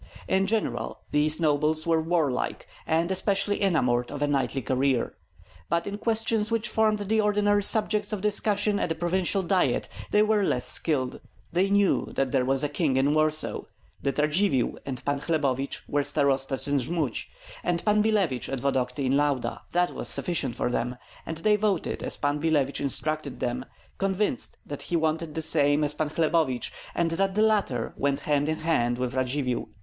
[0.27, 5.13] In general, these nobles were warlike, and especially enamoured of a knightly career;
[5.69, 10.23] but in questions which formed the ordinary subjects of discussion at a provincial diet they
[10.23, 11.21] were less skilled.
[11.53, 13.65] They knew that there was a king in Warsaw;
[14.01, 17.23] that Radzivill and Pan Hlebovich were starostas in Jmud,
[17.63, 19.61] and Pan Billevich at Vodokty in Lauda.
[19.71, 20.95] That was sufficient for them;
[21.27, 23.65] and they voted as Pan Billevich instructed them,
[23.99, 28.49] convinced that he wanted the same as Pan Hlebovich, and that the latter went hand
[28.49, 29.67] in hand with Radzivill.